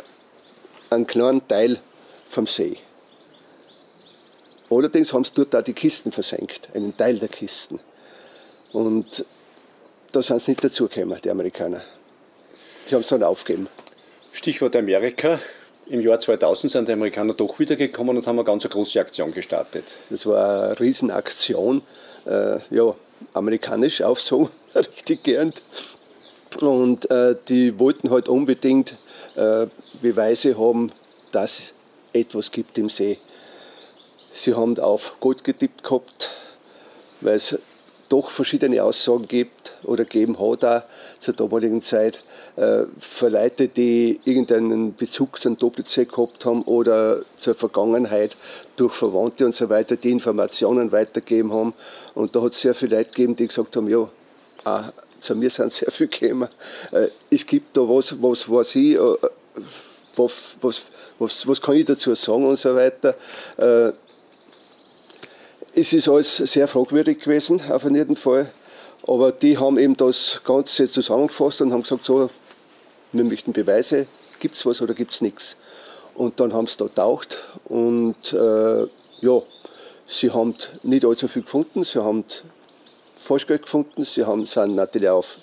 ein 0.91 1.07
kleiner 1.07 1.47
Teil 1.47 1.81
vom 2.29 2.47
See. 2.47 2.77
Allerdings 4.71 5.13
haben 5.13 5.25
sie 5.25 5.33
dort 5.35 5.55
auch 5.55 5.63
die 5.63 5.73
Kisten 5.73 6.11
versenkt, 6.11 6.69
einen 6.75 6.97
Teil 6.97 7.19
der 7.19 7.29
Kisten. 7.29 7.79
Und 8.73 9.25
da 10.15 10.23
sind 10.23 10.41
sie 10.41 10.53
nicht 10.53 10.63
dazugekommen, 10.63 11.19
die 11.23 11.31
Amerikaner. 11.31 11.81
Sie 12.85 12.95
haben 12.95 13.03
es 13.03 13.09
dann 13.09 13.23
aufgegeben. 13.23 13.69
Stichwort 14.33 14.77
Amerika. 14.77 15.41
Im 15.87 16.01
Jahr 16.01 16.19
2000 16.19 16.73
sind 16.73 16.89
die 16.89 16.93
Amerikaner 16.93 17.35
doch 17.35 17.59
wiedergekommen 17.59 18.17
und 18.17 18.27
haben 18.27 18.39
eine 18.39 18.45
ganz 18.45 18.69
große 18.69 19.01
Aktion 19.01 19.33
gestartet. 19.33 19.97
Das 20.11 20.25
war 20.25 20.69
eine 20.69 20.81
Riesenaktion. 20.81 21.83
Äh, 22.27 22.59
ja, 22.71 22.95
amerikanisch 23.33 24.03
auch 24.03 24.19
so, 24.19 24.49
richtig 24.75 25.25
gern. 25.25 25.53
Und 26.61 27.11
äh, 27.11 27.35
die 27.49 27.79
wollten 27.79 28.11
halt 28.11 28.29
unbedingt 28.29 28.95
äh, 29.35 29.67
Beweise 30.01 30.57
haben, 30.57 30.93
dass 31.33 31.59
es 31.59 31.73
etwas 32.13 32.51
gibt 32.51 32.79
im 32.79 32.89
See. 32.89 33.19
Sie 34.33 34.55
haben 34.55 34.79
auf 34.79 35.17
Gold 35.21 35.45
getippt 35.45 35.83
gehabt, 35.83 36.31
weil 37.21 37.37
es 37.37 37.59
doch 38.09 38.31
verschiedene 38.31 38.83
Aussagen 38.83 39.27
gibt 39.27 39.75
oder 39.83 40.05
geben 40.05 40.39
hat 40.39 40.65
auch 40.65 40.83
zur 41.19 41.35
damaligen 41.35 41.81
Zeit 41.81 42.21
äh, 42.57 42.85
für 42.99 43.29
Leute, 43.29 43.69
die 43.69 44.21
irgendeinen 44.25 44.95
Bezug 44.95 45.41
zum 45.41 45.59
Doppelsee 45.59 46.05
gehabt 46.05 46.45
haben 46.45 46.63
oder 46.63 47.23
zur 47.37 47.55
Vergangenheit 47.55 48.37
durch 48.77 48.95
Verwandte 48.95 49.47
und 49.47 49.55
so 49.55 49.69
weiter, 49.69 49.97
die 49.97 50.11
Informationen 50.11 50.93
weitergegeben 50.93 51.53
haben. 51.53 51.75
Und 52.15 52.35
da 52.35 52.43
hat 52.43 52.53
es 52.53 52.61
sehr 52.61 52.75
viele 52.75 52.97
Leute 52.97 53.11
gegeben, 53.11 53.37
die 53.37 53.49
gesagt 53.49 53.77
haben, 53.77 53.89
ja, 53.89 54.09
auch 54.65 54.83
zu 55.21 55.35
mir 55.35 55.51
sind 55.51 55.73
sehr 55.73 55.91
viele 55.91 56.09
gekommen. 56.09 56.49
Äh, 56.93 57.09
es 57.31 57.47
gibt 57.47 57.77
da 57.77 57.83
was, 57.83 58.15
was 58.21 58.49
weiß 58.49 58.75
ich, 58.77 58.95
äh, 58.95 59.17
was, 60.17 60.57
was, 60.61 60.83
was, 61.19 61.47
was 61.47 61.61
kann 61.61 61.77
ich 61.77 61.87
dazu 61.87 62.15
sagen 62.15 62.47
und 62.47 62.59
so 62.59 62.75
weiter. 62.75 63.15
Es 65.77 65.93
ist 65.93 66.09
alles 66.09 66.37
sehr 66.37 66.69
fragwürdig 66.69 67.19
gewesen, 67.19 67.61
auf 67.69 67.83
jeden 67.83 68.15
Fall. 68.15 68.49
Aber 69.09 69.33
die 69.33 69.59
haben 69.59 69.77
eben 69.77 69.97
das 69.97 70.41
Ganze 70.45 70.89
zusammengefasst 70.89 71.63
und 71.63 71.73
haben 71.73 71.83
gesagt, 71.83 72.05
so, 72.05 72.31
wir 73.11 73.25
möchten 73.25 73.53
Beweise, 73.53 74.07
gibt 74.39 74.55
es 74.55 74.65
was 74.65 74.81
oder 74.81 74.95
gibt 74.95 75.11
es 75.11 75.21
nichts. 75.21 75.57
Und 76.15 76.39
dann 76.39 76.53
haben 76.53 76.69
sie 76.69 76.77
da 76.77 76.87
taucht 76.87 77.39
und 77.65 78.33
äh, 78.33 78.87
ja, 79.21 79.43
sie 80.07 80.31
haben 80.31 80.55
nicht 80.85 81.05
allzu 81.05 81.27
viel 81.27 81.43
gefunden, 81.43 81.83
sie 81.83 82.01
haben 82.01 82.25
Falschgeld 83.25 83.63
gefunden, 83.63 84.05
sie 84.05 84.25
haben, 84.25 84.47
sind 84.47 84.77
natürlich 84.77 85.09
auf 85.09 85.39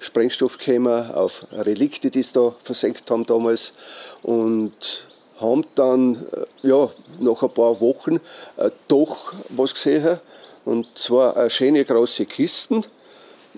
Sprengstoff 0.00 0.56
gekommen, 0.56 1.10
auf 1.10 1.46
Relikte, 1.52 2.10
die 2.10 2.22
sie 2.22 2.32
da 2.32 2.54
versenkt 2.64 3.10
haben 3.10 3.26
damals 3.26 3.74
und 4.22 5.07
haben 5.40 5.64
dann 5.74 6.26
äh, 6.32 6.68
ja, 6.68 6.90
nach 7.20 7.42
ein 7.42 7.50
paar 7.50 7.80
Wochen 7.80 8.16
äh, 8.56 8.70
doch 8.88 9.32
was 9.50 9.74
gesehen. 9.74 10.18
Und 10.64 10.86
zwar 10.96 11.36
eine 11.36 11.50
schöne 11.50 11.84
große 11.84 12.26
Kisten 12.26 12.84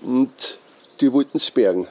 und 0.01 0.57
die 1.01 1.11
wollten 1.11 1.37
es 1.37 1.51
bergen. 1.51 1.87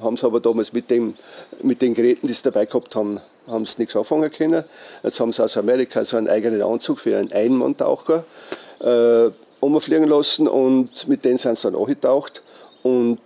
Haben 0.00 0.14
es 0.14 0.24
aber 0.24 0.40
damals 0.40 0.72
mit, 0.72 0.90
dem, 0.90 1.14
mit 1.62 1.82
den 1.82 1.92
Geräten, 1.92 2.26
die 2.26 2.32
sie 2.32 2.44
dabei 2.44 2.64
gehabt 2.64 2.96
haben, 2.96 3.20
haben 3.46 3.66
sie 3.66 3.74
nichts 3.78 3.94
anfangen 3.94 4.32
können. 4.32 4.64
Jetzt 5.02 5.20
haben 5.20 5.32
sie 5.32 5.44
aus 5.44 5.56
Amerika 5.56 6.04
so 6.04 6.16
einen 6.16 6.28
eigenen 6.28 6.62
Anzug 6.62 7.00
für 7.00 7.18
einen 7.18 7.32
Einmanntaucher 7.32 8.24
äh, 8.80 9.30
umfliegen 9.60 10.08
lassen 10.08 10.48
und 10.48 11.06
mit 11.08 11.24
denen 11.24 11.38
sind 11.38 11.58
sie 11.58 11.70
dann 11.70 11.78
angetaucht. 11.78 12.42
Und 12.82 13.18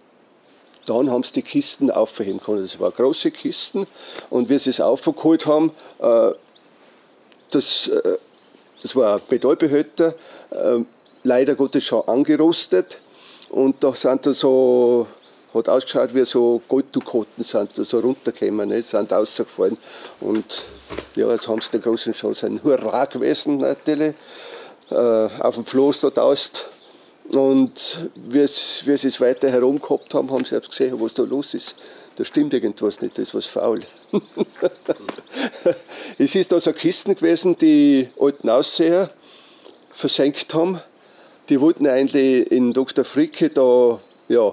dann 0.88 1.10
haben 1.10 1.22
sie 1.22 1.32
die 1.32 1.42
Kisten 1.42 1.90
aufheben 1.90 2.40
können. 2.40 2.62
Das 2.62 2.80
waren 2.80 2.92
große 2.92 3.30
Kisten. 3.30 3.86
Und 4.30 4.48
wie 4.48 4.58
sie 4.58 4.70
es 4.70 4.80
aufgeholt 4.80 5.46
haben, 5.46 5.72
äh, 5.98 6.30
das, 7.50 7.88
äh, 7.88 8.16
das 8.82 8.96
war 8.96 9.16
ein 9.16 9.22
Metallbehälter, 9.28 10.14
äh, 10.50 10.80
leider 11.24 11.54
Gottes 11.54 11.84
schon 11.84 12.06
angerostet. 12.08 13.00
Und 13.50 13.82
da 13.84 13.94
sind 13.94 14.24
da 14.26 14.32
so, 14.32 15.06
hat 15.52 15.68
ausgeschaut 15.68 16.14
wie 16.14 16.24
so 16.24 16.60
Golddukoten 16.68 17.44
sind 17.44 17.76
da 17.76 17.84
so 17.84 18.00
runtergekommen, 18.00 18.68
ne, 18.68 18.82
sind 18.82 19.12
rausgefallen. 19.12 19.76
Und 20.20 20.62
ja, 21.16 21.30
jetzt 21.30 21.48
haben 21.48 21.60
sie 21.60 21.70
den 21.70 21.82
großen 21.82 22.12
Chance, 22.12 22.46
ein 22.46 22.62
Hurra 22.62 23.04
gewesen 23.06 23.58
natürlich, 23.58 24.14
auf 24.90 25.54
dem 25.54 25.66
Floß 25.66 26.00
dort 26.00 26.18
aus 26.18 26.50
und 27.32 28.10
wie, 28.14 28.46
sie 28.46 29.08
es 29.08 29.20
weiter 29.20 29.50
herum 29.50 29.80
gehabt 29.80 30.14
haben, 30.14 30.30
haben 30.30 30.44
sie 30.44 30.50
selbst 30.50 30.70
gesehen, 30.70 30.98
was 30.98 31.14
da 31.14 31.22
los 31.22 31.54
ist. 31.54 31.74
Da 32.16 32.24
stimmt 32.24 32.54
irgendwas 32.54 33.00
nicht, 33.00 33.16
da 33.18 33.22
ist 33.22 33.34
was 33.34 33.46
faul. 33.46 33.82
es 36.18 36.34
ist 36.34 36.50
da 36.50 36.58
so 36.58 36.72
Kisten 36.72 37.14
gewesen, 37.14 37.56
die 37.58 38.08
alten 38.18 38.48
Ausseher 38.48 39.10
versenkt 39.92 40.52
haben. 40.54 40.80
Die 41.48 41.60
wollten 41.60 41.86
eigentlich 41.86 42.50
in 42.50 42.72
Dr. 42.72 43.04
Fricke 43.04 43.50
da, 43.50 44.00
ja, 44.28 44.52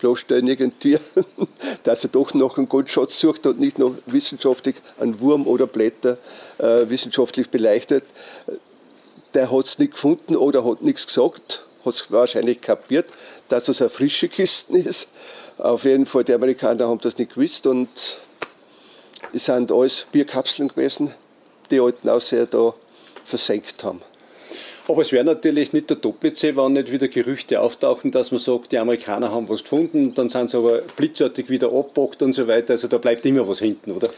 bloßstellen 0.00 0.48
irgendwie, 0.48 0.98
dass 1.84 2.04
er 2.04 2.10
doch 2.10 2.32
noch 2.32 2.56
einen 2.56 2.68
Goldschatz 2.68 3.20
sucht 3.20 3.46
und 3.46 3.60
nicht 3.60 3.78
noch 3.78 3.94
wissenschaftlich 4.06 4.76
einen 4.98 5.20
Wurm 5.20 5.46
oder 5.46 5.66
Blätter 5.66 6.16
äh, 6.58 6.88
wissenschaftlich 6.88 7.50
beleuchtet. 7.50 8.04
Der 9.34 9.52
hat 9.52 9.66
es 9.66 9.78
nicht 9.78 9.92
gefunden 9.92 10.34
oder 10.34 10.64
hat 10.64 10.82
nichts 10.82 11.06
gesagt 11.06 11.66
hat 11.84 11.94
es 11.94 12.10
wahrscheinlich 12.10 12.60
kapiert, 12.60 13.08
dass 13.48 13.68
es 13.68 13.80
eine 13.80 13.90
frische 13.90 14.28
Kiste 14.28 14.78
ist. 14.78 15.08
Auf 15.58 15.84
jeden 15.84 16.06
Fall, 16.06 16.24
die 16.24 16.34
Amerikaner 16.34 16.88
haben 16.88 17.00
das 17.00 17.18
nicht 17.18 17.34
gewusst 17.34 17.66
und 17.66 17.88
es 19.32 19.44
sind 19.44 19.70
alles 19.70 20.06
Bierkapseln 20.10 20.68
gewesen, 20.68 21.12
die 21.70 21.80
alten 21.80 22.08
Ausseher 22.08 22.46
da 22.46 22.74
versenkt 23.24 23.84
haben. 23.84 24.02
Aber 24.88 25.02
es 25.02 25.12
wäre 25.12 25.22
natürlich 25.22 25.72
nicht 25.72 25.88
der 25.88 25.98
Doppelsee, 25.98 26.56
wenn 26.56 26.72
nicht 26.72 26.90
wieder 26.90 27.06
Gerüchte 27.06 27.60
auftauchen, 27.60 28.10
dass 28.10 28.32
man 28.32 28.40
sagt, 28.40 28.72
die 28.72 28.78
Amerikaner 28.78 29.30
haben 29.30 29.48
was 29.48 29.62
gefunden, 29.62 30.14
dann 30.14 30.28
sind 30.28 30.50
sie 30.50 30.56
aber 30.56 30.80
blitzartig 30.96 31.48
wieder 31.48 31.68
abbockt 31.68 32.22
und 32.22 32.32
so 32.32 32.48
weiter. 32.48 32.72
Also 32.72 32.88
da 32.88 32.98
bleibt 32.98 33.24
immer 33.24 33.46
was 33.46 33.60
hinten, 33.60 33.92
oder? 33.92 34.08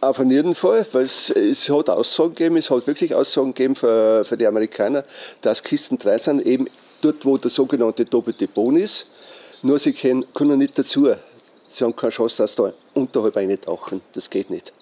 Auf 0.00 0.18
jeden 0.18 0.54
Fall, 0.54 0.86
weil 0.92 1.04
es, 1.04 1.30
es 1.30 1.68
hat 1.68 1.90
Aussagen 1.90 2.34
gegeben, 2.34 2.56
es 2.56 2.70
hat 2.70 2.86
wirklich 2.86 3.14
Aussagen 3.14 3.54
gegeben 3.54 3.76
für, 3.76 4.24
für 4.24 4.36
die 4.36 4.46
Amerikaner, 4.46 5.04
dass 5.42 5.62
Kisten 5.62 5.98
3 5.98 6.18
sind, 6.18 6.46
eben 6.46 6.68
dort, 7.00 7.24
wo 7.24 7.36
der 7.36 7.50
sogenannte 7.50 8.04
doppelte 8.04 8.48
Boden 8.48 8.78
ist. 8.78 9.06
Nur 9.62 9.78
sie 9.78 9.92
können, 9.92 10.24
können 10.34 10.58
nicht 10.58 10.78
dazu. 10.78 11.08
Sie 11.66 11.84
haben 11.84 11.94
keine 11.94 12.12
Chance, 12.12 12.38
dass 12.38 12.54
da 12.56 12.72
unterhalb 12.94 13.36
eintauchen. 13.36 14.00
Das 14.12 14.28
geht 14.28 14.50
nicht. 14.50 14.72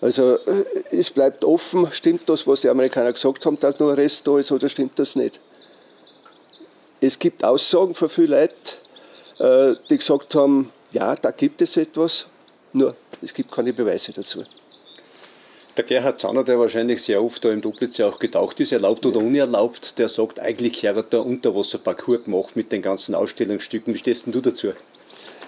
Also 0.00 0.36
äh, 0.36 0.64
es 0.90 1.10
bleibt 1.10 1.44
offen, 1.44 1.88
stimmt 1.90 2.28
das, 2.28 2.46
was 2.46 2.60
die 2.60 2.68
Amerikaner 2.68 3.12
gesagt 3.12 3.44
haben, 3.46 3.58
dass 3.58 3.78
noch 3.78 3.88
ein 3.88 3.94
Rest 3.94 4.26
da 4.26 4.38
ist 4.38 4.52
oder 4.52 4.68
stimmt 4.68 4.98
das 4.98 5.16
nicht? 5.16 5.40
Es 7.00 7.18
gibt 7.18 7.42
Aussagen 7.42 7.94
von 7.94 8.08
vielen 8.08 8.30
Leuten, 8.30 8.54
äh, 9.38 9.74
die 9.88 9.96
gesagt 9.96 10.34
haben, 10.34 10.70
ja, 10.92 11.14
da 11.14 11.30
gibt 11.30 11.62
es 11.62 11.76
etwas, 11.76 12.26
nur 12.72 12.94
es 13.22 13.32
gibt 13.32 13.50
keine 13.50 13.72
Beweise 13.72 14.12
dazu. 14.12 14.44
Der 15.76 15.84
Gerhard 15.84 16.18
Zahner, 16.18 16.42
der 16.42 16.58
wahrscheinlich 16.58 17.02
sehr 17.02 17.22
oft 17.22 17.44
da 17.44 17.50
im 17.50 17.60
Doppelsee 17.60 18.04
auch 18.04 18.18
getaucht 18.18 18.58
ist, 18.60 18.72
erlaubt 18.72 19.04
oder 19.04 19.18
unerlaubt, 19.18 19.98
der 19.98 20.08
sagt, 20.08 20.40
eigentlich 20.40 20.86
hat 20.86 21.12
er 21.12 21.26
Unterwasserparcours 21.26 22.24
gemacht 22.24 22.56
mit 22.56 22.72
den 22.72 22.80
ganzen 22.80 23.14
Ausstellungsstücken. 23.14 23.92
Wie 23.92 23.98
stehst 23.98 24.24
denn 24.24 24.32
du 24.32 24.40
dazu? 24.40 24.68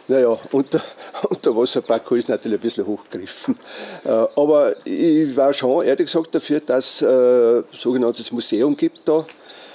Naja, 0.06 0.38
unter, 0.52 0.82
Unterwasserparcours 1.30 2.18
ist 2.18 2.28
natürlich 2.28 2.58
ein 2.58 2.62
bisschen 2.62 2.87
hochgegriffen. 2.87 3.58
Äh, 4.04 4.08
aber 4.08 4.75
ich 4.87 5.35
war 5.35 5.54
schon 5.54 5.87
ehrlich 5.87 6.06
gesagt 6.06 6.35
dafür, 6.35 6.61
dass 6.61 7.00
es 7.00 7.02
äh, 7.02 7.58
ein 7.61 7.64
sogenanntes 7.78 8.30
Museum 8.30 8.76
gibt 8.76 9.08
da 9.08 9.25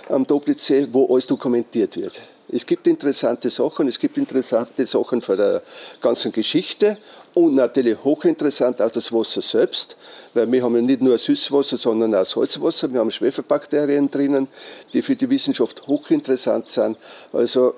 am 0.10 0.28
Doppelsee, 0.28 0.88
wo 0.92 1.12
alles 1.12 1.26
dokumentiert 1.26 1.98
wird. 1.98 2.20
Es 2.50 2.64
gibt 2.64 2.86
interessante 2.86 3.50
Sachen, 3.50 3.88
es 3.88 3.98
gibt 3.98 4.18
interessante 4.18 4.86
Sachen 4.86 5.24
von 5.24 5.38
der 5.38 5.64
ganzen 6.00 6.32
Geschichte 6.32 6.98
und 7.34 7.56
natürlich 7.56 7.98
hochinteressant 8.04 8.82
auch 8.82 8.92
das 8.92 9.12
Wasser 9.12 9.42
selbst, 9.42 9.98
weil 10.34 10.52
wir 10.52 10.64
haben 10.64 10.76
ja 10.76 10.82
nicht 10.82 11.02
nur 11.02 11.18
Süßwasser, 11.18 11.78
sondern 11.78 12.14
auch 12.14 12.26
Salzwasser. 12.26 12.92
Wir 12.92 13.00
haben 13.00 13.12
Schwefelbakterien 13.12 14.10
drinnen, 14.10 14.48
die 14.94 15.02
für 15.02 15.16
die 15.16 15.30
Wissenschaft 15.30 15.86
hochinteressant 15.88 16.68
sind. 16.68 16.98
Also 17.32 17.76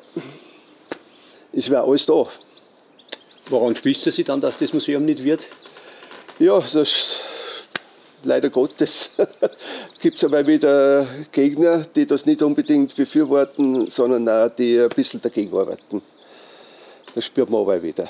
es 1.53 1.69
wäre 1.69 1.83
alles 1.83 2.05
da. 2.05 2.25
Woran 3.49 3.75
spießt 3.75 4.11
Sie 4.11 4.23
dann, 4.23 4.41
dass 4.41 4.57
das 4.57 4.73
Museum 4.73 5.05
nicht 5.05 5.23
wird? 5.23 5.45
Ja, 6.39 6.59
das 6.59 7.19
leider 8.25 8.49
Gottes 8.49 9.11
gibt 10.01 10.17
es 10.17 10.23
aber 10.23 10.45
wieder 10.47 11.05
Gegner, 11.31 11.85
die 11.95 12.05
das 12.05 12.25
nicht 12.25 12.41
unbedingt 12.41 12.95
befürworten, 12.95 13.89
sondern 13.89 14.27
auch 14.27 14.49
die 14.49 14.79
ein 14.79 14.89
bisschen 14.89 15.21
dagegen 15.21 15.55
arbeiten. 15.55 16.01
Das 17.13 17.25
spürt 17.25 17.49
man 17.49 17.61
aber 17.61 17.81
wieder. 17.81 18.09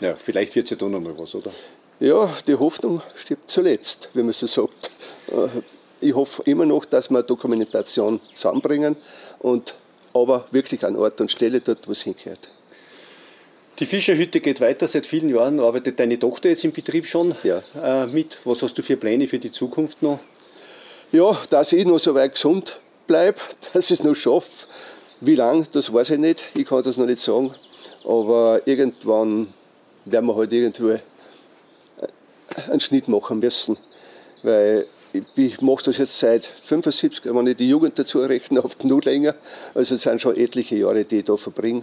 Ja, 0.00 0.14
vielleicht 0.16 0.54
wird 0.54 0.66
es 0.66 0.70
ja 0.70 0.76
da 0.76 0.86
noch 0.86 1.00
mal 1.00 1.16
was, 1.18 1.34
oder? 1.34 1.50
Ja, 2.00 2.32
die 2.46 2.54
Hoffnung 2.54 3.02
stirbt 3.16 3.50
zuletzt, 3.50 4.08
wie 4.14 4.22
man 4.22 4.32
so 4.32 4.46
sagt. 4.46 4.90
Äh, 5.28 5.48
ich 6.00 6.14
hoffe 6.14 6.42
immer 6.44 6.64
noch, 6.64 6.84
dass 6.84 7.10
wir 7.10 7.22
Dokumentation 7.22 8.20
zusammenbringen 8.34 8.96
und 9.40 9.74
aber 10.14 10.46
wirklich 10.52 10.84
an 10.84 10.96
Ort 10.96 11.20
und 11.20 11.30
Stelle 11.30 11.60
dort, 11.60 11.86
wo 11.88 11.92
es 11.92 12.02
hingehört. 12.02 12.48
Die 13.78 13.86
Fischerhütte 13.86 14.40
geht 14.40 14.60
weiter. 14.60 14.88
Seit 14.88 15.06
vielen 15.06 15.28
Jahren 15.28 15.60
arbeitet 15.60 16.00
deine 16.00 16.18
Tochter 16.18 16.48
jetzt 16.48 16.64
im 16.64 16.72
Betrieb 16.72 17.06
schon 17.06 17.34
ja. 17.44 17.62
äh, 17.80 18.06
mit. 18.06 18.38
Was 18.44 18.62
hast 18.62 18.76
du 18.76 18.82
für 18.82 18.96
Pläne 18.96 19.28
für 19.28 19.38
die 19.38 19.52
Zukunft 19.52 20.02
noch? 20.02 20.18
Ja, 21.12 21.36
dass 21.50 21.72
ich 21.72 21.86
noch 21.86 21.98
so 21.98 22.14
weit 22.14 22.34
gesund 22.34 22.78
bleibe, 23.06 23.40
dass 23.72 23.90
ich 23.90 24.00
es 24.00 24.04
noch 24.04 24.14
schaffe. 24.14 24.66
Wie 25.20 25.34
lange, 25.34 25.66
das 25.72 25.92
weiß 25.92 26.10
ich 26.10 26.18
nicht. 26.18 26.44
Ich 26.54 26.66
kann 26.66 26.82
das 26.82 26.96
noch 26.96 27.06
nicht 27.06 27.20
sagen. 27.20 27.52
Aber 28.04 28.60
irgendwann 28.64 29.48
werden 30.10 30.26
wir 30.26 30.36
halt 30.36 30.52
irgendwo 30.52 30.90
äh, 30.90 30.98
einen 32.70 32.80
Schnitt 32.80 33.08
machen 33.08 33.40
müssen. 33.40 33.76
Weil 34.42 34.84
ich 35.36 35.60
mache 35.60 35.84
das 35.84 35.98
jetzt 35.98 36.18
seit 36.18 36.44
75, 36.44 37.22
wenn 37.24 37.46
ich 37.46 37.56
die 37.56 37.68
Jugend 37.68 37.98
dazu 37.98 38.20
rechne, 38.20 38.64
oft 38.64 38.84
nur 38.84 39.00
länger. 39.02 39.34
Also 39.74 39.94
es 39.94 40.02
sind 40.02 40.20
schon 40.20 40.36
etliche 40.36 40.76
Jahre, 40.76 41.04
die 41.04 41.18
ich 41.18 41.24
da 41.24 41.36
verbringe. 41.36 41.82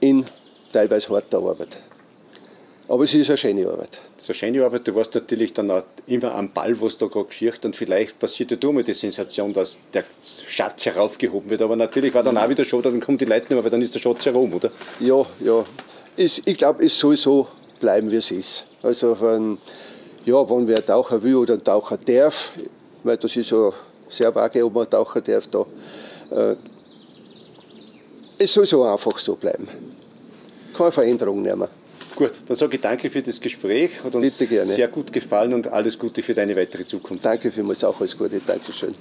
In 0.00 0.26
teilweise 0.72 1.08
harter 1.10 1.38
Arbeit. 1.38 1.76
Aber 2.88 3.02
es 3.02 3.14
ist 3.14 3.28
eine 3.28 3.36
schöne 3.36 3.66
Arbeit. 3.66 3.98
Es 4.16 4.24
ist 4.24 4.30
eine 4.30 4.52
schöne 4.52 4.64
Arbeit. 4.64 4.86
Du 4.86 4.94
warst 4.94 5.14
natürlich 5.14 5.52
dann 5.52 5.70
auch 5.70 5.82
immer 6.06 6.34
am 6.34 6.52
Ball, 6.52 6.80
was 6.80 6.98
da 6.98 7.06
gerade 7.06 7.26
geschieht. 7.26 7.64
Und 7.64 7.74
vielleicht 7.74 8.18
passiert 8.18 8.52
ja 8.52 8.56
da 8.56 8.70
mal 8.70 8.84
die 8.84 8.94
Sensation, 8.94 9.52
dass 9.52 9.76
der 9.92 10.04
Schatz 10.46 10.86
heraufgehoben 10.86 11.50
wird. 11.50 11.62
Aber 11.62 11.74
natürlich 11.74 12.14
war 12.14 12.22
dann 12.22 12.38
auch 12.38 12.48
wieder 12.48 12.64
schon, 12.64 12.82
dann 12.82 13.00
kommen 13.00 13.18
die 13.18 13.24
Leute 13.24 13.40
nicht 13.40 13.50
mehr, 13.50 13.64
weil 13.64 13.70
dann 13.70 13.82
ist 13.82 13.94
der 13.94 14.00
Schatz 14.00 14.24
herum, 14.26 14.52
oder? 14.54 14.70
Ja, 15.00 15.26
ja. 15.40 15.64
Ich, 16.16 16.46
ich 16.46 16.56
glaube, 16.56 16.84
es 16.84 16.98
soll 16.98 17.16
so 17.16 17.48
bleiben, 17.80 18.10
wie 18.10 18.16
es 18.16 18.30
ist. 18.30 18.64
Also, 18.82 19.20
wenn, 19.20 19.58
ja, 20.24 20.48
wenn 20.48 20.66
wer 20.66 20.84
Taucher 20.84 21.22
will 21.22 21.36
oder 21.36 21.54
einen 21.54 21.64
Taucher 21.64 21.98
darf, 21.98 22.52
weil 23.04 23.16
das 23.16 23.36
ist 23.36 23.48
so 23.48 23.74
sehr 24.08 24.34
vage, 24.34 24.64
ob 24.64 24.74
man 24.74 24.88
Taucher 24.88 25.20
darf 25.20 25.46
da. 25.48 25.66
Äh, 26.30 26.56
es 28.38 28.52
soll 28.52 28.66
so 28.66 28.82
einfach 28.84 29.16
so 29.18 29.34
bleiben 29.34 29.68
keine 30.76 30.92
Veränderung 30.92 31.42
nehmen. 31.42 31.68
Gut, 32.14 32.32
dann 32.48 32.56
sage 32.56 32.76
ich 32.76 32.80
danke 32.80 33.10
für 33.10 33.22
das 33.22 33.40
Gespräch. 33.40 34.02
Hat 34.02 34.14
uns 34.14 34.38
sehr 34.38 34.88
gut 34.88 35.12
gefallen 35.12 35.52
und 35.52 35.68
alles 35.68 35.98
Gute 35.98 36.22
für 36.22 36.34
deine 36.34 36.56
weitere 36.56 36.84
Zukunft. 36.84 37.24
Danke 37.24 37.50
vielmals, 37.50 37.84
auch 37.84 38.00
alles 38.00 38.16
Gute. 38.16 38.40
Dankeschön. 38.46 38.94